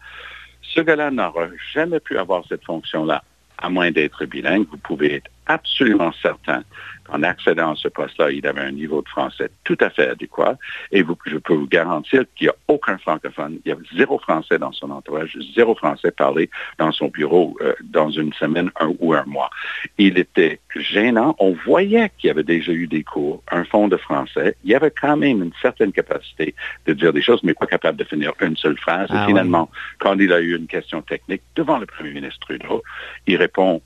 Ce 0.62 0.80
gars-là 0.80 1.10
n'aura 1.10 1.48
jamais 1.72 2.00
pu 2.00 2.18
avoir 2.18 2.44
cette 2.48 2.64
fonction-là, 2.64 3.22
à 3.58 3.68
moins 3.68 3.90
d'être 3.90 4.24
bilingue. 4.24 4.66
Vous 4.70 4.78
pouvez 4.78 5.16
être 5.16 5.30
absolument 5.46 6.12
certain 6.22 6.62
en 7.08 7.22
accédant 7.22 7.72
à 7.72 7.76
ce 7.76 7.88
poste-là, 7.88 8.30
il 8.30 8.46
avait 8.46 8.60
un 8.60 8.72
niveau 8.72 9.02
de 9.02 9.08
français 9.08 9.50
tout 9.64 9.76
à 9.80 9.90
fait 9.90 10.08
adéquat. 10.08 10.56
Et 10.92 11.02
vous, 11.02 11.16
je 11.26 11.36
peux 11.36 11.54
vous 11.54 11.66
garantir 11.66 12.24
qu'il 12.34 12.46
n'y 12.46 12.50
a 12.50 12.54
aucun 12.68 12.98
francophone. 12.98 13.58
Il 13.64 13.68
y 13.68 13.72
a 13.72 13.76
zéro 13.96 14.18
français 14.18 14.58
dans 14.58 14.72
son 14.72 14.90
entourage, 14.90 15.36
zéro 15.54 15.74
français 15.74 16.10
parlé 16.10 16.50
dans 16.78 16.92
son 16.92 17.08
bureau 17.08 17.56
euh, 17.60 17.74
dans 17.84 18.10
une 18.10 18.32
semaine 18.32 18.70
un, 18.80 18.92
ou 18.98 19.14
un 19.14 19.24
mois. 19.24 19.50
Il 19.98 20.18
était 20.18 20.60
gênant. 20.74 21.36
On 21.38 21.52
voyait 21.52 22.10
qu'il 22.18 22.28
y 22.28 22.30
avait 22.30 22.42
déjà 22.42 22.72
eu 22.72 22.86
des 22.86 23.04
cours, 23.04 23.42
un 23.50 23.64
fond 23.64 23.88
de 23.88 23.96
français. 23.96 24.56
Il 24.64 24.70
y 24.70 24.74
avait 24.74 24.90
quand 24.90 25.16
même 25.16 25.42
une 25.42 25.52
certaine 25.62 25.92
capacité 25.92 26.54
de 26.86 26.92
dire 26.92 27.12
des 27.12 27.22
choses, 27.22 27.42
mais 27.42 27.54
pas 27.54 27.66
capable 27.66 27.98
de 27.98 28.04
finir 28.04 28.32
une 28.40 28.56
seule 28.56 28.78
phrase. 28.78 29.08
et 29.10 29.14
ah 29.16 29.26
finalement, 29.26 29.70
quand 29.98 30.18
il 30.18 30.32
a 30.32 30.40
eu 30.40 30.56
une 30.56 30.66
question 30.66 31.02
technique 31.02 31.42
devant 31.54 31.78
le 31.78 31.86
premier 31.86 32.12
ministre 32.12 32.40
Trudeau, 32.40 32.82
il 33.26 33.36
répond 33.36 33.80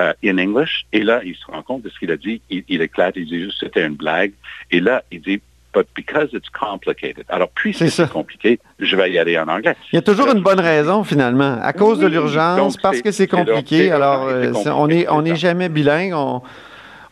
euh, 0.00 0.12
in 0.24 0.38
English. 0.38 0.86
Et 0.92 1.02
là, 1.02 1.20
il 1.24 1.34
se 1.34 1.46
rend 1.46 1.62
compte 1.62 1.82
de 1.82 1.88
ce 1.88 1.98
qu'il 1.98 2.10
a 2.10 2.16
dit. 2.16 2.40
Il, 2.50 2.82
éclate, 2.82 3.14
il 3.16 3.26
dit 3.26 3.40
juste 3.40 3.58
c'était 3.60 3.86
une 3.86 3.94
blague. 3.94 4.32
Et 4.70 4.80
là, 4.80 5.02
il 5.10 5.20
dit 5.20 5.40
But 5.74 5.86
because 5.96 6.28
it's 6.34 6.50
complicated. 6.50 7.24
Alors, 7.30 7.48
puisque 7.54 7.90
c'est 7.90 8.10
compliqué, 8.10 8.60
je 8.78 8.94
vais 8.94 9.10
y 9.10 9.18
aller 9.18 9.38
en 9.38 9.48
anglais. 9.48 9.74
Il 9.92 9.96
y 9.96 9.98
a 9.98 10.02
toujours 10.02 10.30
une 10.30 10.42
bonne 10.42 10.60
raison, 10.60 11.02
finalement. 11.02 11.58
À 11.62 11.72
cause 11.72 11.98
de 11.98 12.06
l'urgence, 12.06 12.76
parce 12.76 13.00
que 13.00 13.10
c'est 13.10 13.26
compliqué. 13.26 13.90
Alors, 13.90 14.26
euh, 14.28 14.52
on 14.66 14.88
n'est 14.88 15.08
on 15.08 15.24
est 15.24 15.36
jamais 15.36 15.70
bilingue. 15.70 16.12
On, 16.12 16.42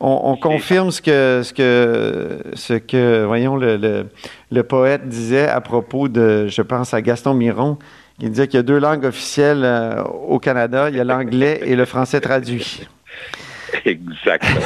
on, 0.00 0.36
confirme 0.36 0.90
ce 0.90 1.02
que, 1.02 1.42
ce 1.42 1.52
que, 1.52 2.42
ce 2.54 2.74
que 2.74 3.24
voyons, 3.24 3.56
le, 3.56 3.76
le, 3.76 4.06
le, 4.50 4.62
poète 4.62 5.06
disait 5.08 5.46
à 5.46 5.60
propos 5.60 6.08
de, 6.08 6.46
je 6.48 6.62
pense 6.62 6.94
à 6.94 7.02
Gaston 7.02 7.34
Miron, 7.34 7.78
il 8.20 8.30
disait 8.30 8.46
qu'il 8.46 8.58
y 8.58 8.60
a 8.60 8.62
deux 8.62 8.78
langues 8.78 9.04
officielles 9.04 9.62
euh, 9.64 10.02
au 10.02 10.38
Canada. 10.38 10.90
Il 10.90 10.96
y 10.96 11.00
a 11.00 11.04
l'anglais 11.04 11.60
et 11.64 11.74
le 11.74 11.84
français 11.84 12.20
traduit. 12.20 12.86
Exactement. 13.84 14.60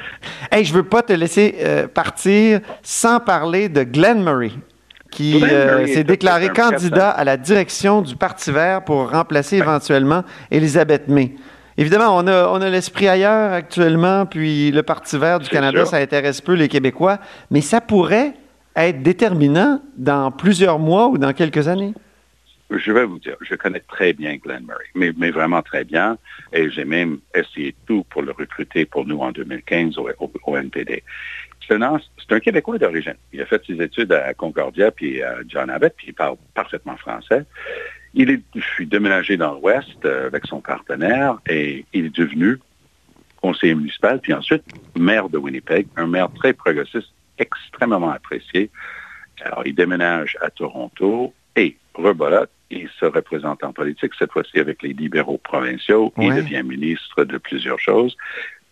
hey, 0.52 0.64
je 0.64 0.72
veux 0.72 0.84
pas 0.84 1.02
te 1.02 1.12
laisser 1.12 1.56
euh, 1.60 1.88
partir 1.88 2.60
sans 2.82 3.18
parler 3.18 3.68
de 3.68 3.82
Glenn 3.82 4.22
Murray, 4.22 4.52
qui 5.10 5.42
euh, 5.42 5.86
s'est 5.86 6.04
déclaré 6.04 6.50
candidat 6.50 7.10
à 7.10 7.24
la 7.24 7.36
direction 7.36 8.02
du 8.02 8.14
Parti 8.14 8.52
vert 8.52 8.84
pour 8.84 9.10
remplacer 9.10 9.56
éventuellement 9.56 10.22
Elisabeth 10.50 11.08
May. 11.08 11.34
Évidemment, 11.76 12.16
on 12.16 12.26
a, 12.26 12.48
on 12.48 12.60
a 12.60 12.68
l'esprit 12.68 13.08
ailleurs 13.08 13.52
actuellement, 13.52 14.26
puis 14.26 14.70
le 14.70 14.82
Parti 14.82 15.16
vert 15.16 15.40
du 15.40 15.48
Canada, 15.48 15.86
ça 15.86 15.96
intéresse 15.96 16.40
peu 16.40 16.52
les 16.52 16.68
Québécois, 16.68 17.18
mais 17.50 17.62
ça 17.62 17.80
pourrait 17.80 18.34
être 18.76 19.02
déterminant 19.02 19.80
dans 19.96 20.30
plusieurs 20.30 20.78
mois 20.78 21.08
ou 21.08 21.18
dans 21.18 21.32
quelques 21.32 21.66
années. 21.66 21.94
Je 22.70 22.92
vais 22.92 23.04
vous 23.04 23.18
dire, 23.18 23.36
je 23.40 23.56
connais 23.56 23.80
très 23.80 24.12
bien 24.12 24.36
Glenn 24.36 24.64
Murray, 24.64 24.84
mais, 24.94 25.30
vraiment 25.30 25.60
très 25.60 25.84
bien, 25.84 26.18
et 26.52 26.70
j'ai 26.70 26.84
même 26.84 27.18
essayé 27.34 27.74
tout 27.86 28.04
pour 28.04 28.22
le 28.22 28.30
recruter 28.30 28.84
pour 28.84 29.04
nous 29.06 29.18
en 29.18 29.32
2015 29.32 29.96
au, 29.98 30.56
NPD. 30.56 31.02
C'est 31.66 31.82
un, 31.82 32.40
Québécois 32.40 32.78
d'origine. 32.78 33.16
Il 33.32 33.40
a 33.40 33.46
fait 33.46 33.64
ses 33.66 33.80
études 33.82 34.12
à 34.12 34.34
Concordia 34.34 34.92
puis 34.92 35.20
à 35.20 35.38
John 35.48 35.68
Abbott, 35.68 35.94
puis 35.96 36.08
il 36.08 36.14
parle 36.14 36.36
parfaitement 36.54 36.96
français. 36.96 37.44
Il 38.14 38.30
est, 38.30 38.42
déménagé 38.80 39.36
dans 39.36 39.54
l'Ouest 39.54 40.04
euh, 40.04 40.26
avec 40.26 40.46
son 40.46 40.60
partenaire 40.60 41.38
et 41.48 41.84
il 41.92 42.06
est 42.06 42.16
devenu 42.16 42.58
conseiller 43.40 43.74
municipal, 43.74 44.20
puis 44.20 44.32
ensuite 44.32 44.64
maire 44.96 45.28
de 45.28 45.38
Winnipeg, 45.38 45.86
un 45.96 46.06
maire 46.06 46.28
très 46.34 46.52
progressiste, 46.52 47.12
extrêmement 47.38 48.10
apprécié. 48.10 48.70
Alors, 49.42 49.62
il 49.64 49.74
déménage 49.74 50.36
à 50.40 50.50
Toronto 50.50 51.32
et 51.56 51.76
rebolote 51.94 52.50
il 52.70 52.88
se 52.98 53.04
représente 53.04 53.64
en 53.64 53.72
politique, 53.72 54.12
cette 54.18 54.32
fois-ci 54.32 54.58
avec 54.58 54.82
les 54.82 54.92
libéraux 54.92 55.38
provinciaux. 55.38 56.12
Il 56.18 56.34
devient 56.34 56.62
ministre 56.62 57.24
de 57.24 57.38
plusieurs 57.38 57.78
choses. 57.78 58.16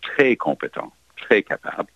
Très 0.01 0.35
compétent, 0.35 0.93
très 1.17 1.43
capable. 1.43 1.89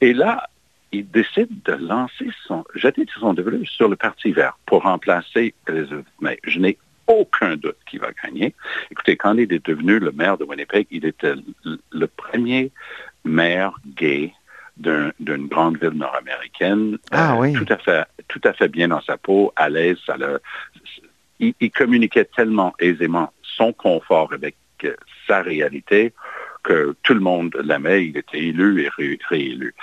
Et 0.00 0.14
là, 0.14 0.48
il 0.92 1.10
décide 1.10 1.48
de 1.64 1.72
lancer 1.72 2.28
son, 2.46 2.64
jeter 2.74 3.06
son 3.18 3.34
développement 3.34 3.66
sur 3.66 3.88
le 3.88 3.96
Parti 3.96 4.32
vert 4.32 4.58
pour 4.66 4.82
remplacer 4.82 5.54
Elizabeth 5.66 6.06
May. 6.20 6.38
Je 6.44 6.58
n'ai 6.58 6.78
aucun 7.06 7.56
doute 7.56 7.76
qu'il 7.86 8.00
va 8.00 8.10
gagner. 8.22 8.54
Écoutez, 8.90 9.16
quand 9.16 9.34
il 9.34 9.52
est 9.52 9.66
devenu 9.66 9.98
le 9.98 10.12
maire 10.12 10.38
de 10.38 10.44
Winnipeg, 10.44 10.86
il 10.90 11.04
était 11.04 11.34
le 11.64 12.06
premier 12.06 12.70
maire 13.24 13.72
gay 13.96 14.32
d'une 14.76 15.46
grande 15.48 15.78
ville 15.78 15.90
nord-américaine. 15.90 16.98
Ah, 17.10 17.36
oui. 17.38 17.52
Tout 17.52 17.66
à 17.68 17.76
fait, 17.76 18.04
tout 18.28 18.40
à 18.44 18.52
fait 18.52 18.68
bien 18.68 18.88
dans 18.88 19.02
sa 19.02 19.16
peau, 19.16 19.52
à 19.56 19.68
l'aise. 19.68 19.98
Ça 20.06 20.16
le, 20.16 20.40
il, 21.42 21.70
communiquait 21.70 22.24
tellement 22.24 22.72
aisément 22.78 23.32
son 23.42 23.72
confort 23.72 24.32
avec 24.32 24.56
euh, 24.84 24.94
sa 25.26 25.42
réalité 25.42 26.12
que 26.62 26.94
tout 27.02 27.14
le 27.14 27.20
monde 27.20 27.60
l'aimait, 27.64 28.06
il 28.06 28.16
était 28.16 28.38
élu 28.38 28.84
et 28.84 28.90
réélu. 29.28 29.74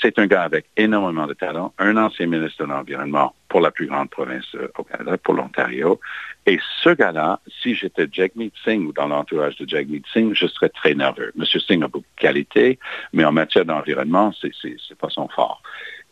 C'est 0.00 0.18
un 0.18 0.26
gars 0.26 0.42
avec 0.42 0.66
énormément 0.76 1.26
de 1.26 1.34
talent, 1.34 1.72
un 1.78 1.96
ancien 1.96 2.26
ministre 2.26 2.64
de 2.64 2.70
l'Environnement 2.70 3.34
pour 3.48 3.60
la 3.60 3.72
plus 3.72 3.86
grande 3.86 4.10
province 4.10 4.46
euh, 4.54 4.68
au 4.78 4.84
Canada, 4.84 5.16
pour 5.18 5.34
l'Ontario. 5.34 6.00
Et 6.46 6.58
ce 6.82 6.90
gars-là, 6.90 7.40
si 7.62 7.74
j'étais 7.74 8.06
Jagmeet 8.10 8.52
Singh 8.64 8.86
ou 8.86 8.92
dans 8.92 9.08
l'entourage 9.08 9.56
de 9.56 9.68
Jagmeet 9.68 10.02
Singh, 10.12 10.34
je 10.34 10.46
serais 10.46 10.68
très 10.68 10.94
nerveux. 10.94 11.32
Monsieur 11.34 11.60
Singh 11.60 11.82
a 11.82 11.88
beaucoup 11.88 12.06
de 12.16 12.20
qualités, 12.20 12.78
mais 13.12 13.24
en 13.24 13.32
matière 13.32 13.64
d'environnement, 13.64 14.32
c'est 14.40 14.98
pas 14.98 15.10
son 15.10 15.28
fort. 15.28 15.62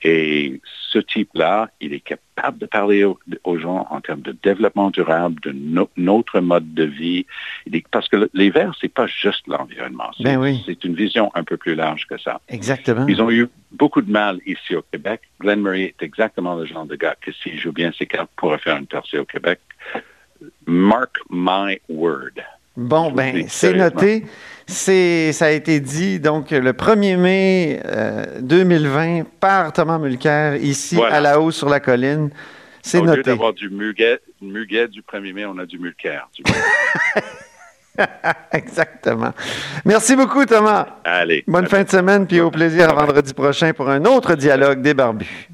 Et 0.03 0.61
ce 0.91 0.99
type-là, 0.99 1.71
il 1.81 1.93
est 1.93 2.01
capable 2.01 2.59
de 2.59 2.67
parler 2.67 3.05
aux, 3.05 3.59
gens 3.59 3.87
en 3.91 4.01
termes 4.01 4.23
de 4.23 4.35
développement 4.43 4.91
durable, 4.91 5.39
de 5.43 5.55
notre 5.97 6.41
mode 6.41 6.73
de 6.73 6.85
vie. 6.85 7.27
parce 7.91 8.09
que 8.09 8.31
les 8.33 8.51
Verts, 8.51 8.75
c'est 8.81 8.93
pas 8.93 9.07
juste 9.07 9.47
l'environnement. 9.47 10.11
Ben 10.21 10.57
c'est 10.65 10.85
une 10.85 10.95
vision 10.95 11.31
un 11.35 11.45
peu 11.45 11.57
plus 11.57 11.75
large 11.75 12.07
que 12.07 12.19
ça. 12.19 12.41
Exactement. 12.49 13.07
Ils 13.09 13.21
ont 13.21 13.31
eu 13.31 13.49
beaucoup 13.73 14.01
de 14.01 14.11
mal 14.11 14.41
ici 14.47 14.75
au 14.75 14.83
Québec. 14.83 15.21
Glenn 15.39 15.61
Murray 15.61 15.95
est 15.99 16.03
exactement 16.03 16.55
le 16.55 16.65
genre 16.65 16.87
de 16.87 16.97
gars 16.97 17.17
que 17.21 17.33
s'il 17.33 17.59
joue 17.59 17.73
bien 17.73 17.93
ses 17.97 18.07
cartes 18.07 18.31
pourrait 18.37 18.59
faire 18.59 18.77
une 18.77 18.87
percée 18.87 19.19
au 19.19 19.27
Québec. 19.27 19.61
Mark 20.67 21.19
my 21.29 21.79
word. 21.89 22.41
Bon, 22.77 23.11
ben, 23.11 23.45
c'est 23.49 23.75
noté. 23.75 24.25
C'est, 24.67 25.33
ça 25.33 25.47
a 25.47 25.51
été 25.51 25.81
dit, 25.81 26.21
donc, 26.21 26.53
le 26.53 26.73
1er 26.73 27.17
mai 27.17 27.83
2020 28.41 29.21
euh, 29.21 29.25
par 29.41 29.73
Thomas 29.73 29.99
Mulcair, 29.99 30.57
ici 30.57 30.97
à 31.03 31.21
la 31.21 31.41
haut 31.41 31.51
sur 31.51 31.69
la 31.69 31.81
colline. 31.81 32.31
C'est 32.83 33.01
noté. 33.01 33.11
Au 33.11 33.17
lieu 33.17 33.23
d'avoir 33.23 33.53
du 33.53 33.69
muguet, 33.69 34.21
muguet 34.41 34.89
du 34.89 35.03
1er 35.03 35.35
mai, 35.35 35.45
on 35.45 35.59
a 35.59 35.67
du 35.67 35.79
Mulcair. 35.79 36.29
Exactement. 38.53 39.33
Merci 39.85 40.17
beaucoup, 40.17 40.47
Thomas. 40.47 40.87
Allez. 41.05 41.45
Bonne 41.47 41.67
fin 41.67 41.83
de 41.83 41.91
semaine, 41.91 42.27
puis 42.27 42.41
au 42.41 42.51
plaisir 42.51 42.89
à 42.89 42.95
vendredi 42.95 43.35
prochain 43.35 43.73
pour 43.73 43.91
un 43.91 44.05
autre 44.05 44.35
dialogue 44.37 44.81
des 44.81 44.95
barbus. 44.95 45.51